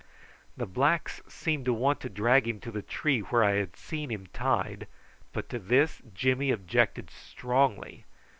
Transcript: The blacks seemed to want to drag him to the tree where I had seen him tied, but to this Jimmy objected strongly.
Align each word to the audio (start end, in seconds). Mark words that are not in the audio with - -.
The 0.57 0.65
blacks 0.65 1.21
seemed 1.27 1.65
to 1.65 1.73
want 1.73 1.99
to 1.99 2.09
drag 2.09 2.47
him 2.47 2.59
to 2.61 2.71
the 2.71 2.81
tree 2.81 3.19
where 3.19 3.43
I 3.43 3.57
had 3.57 3.75
seen 3.75 4.09
him 4.09 4.25
tied, 4.33 4.87
but 5.31 5.47
to 5.49 5.59
this 5.59 6.01
Jimmy 6.11 6.49
objected 6.49 7.11
strongly. 7.11 8.05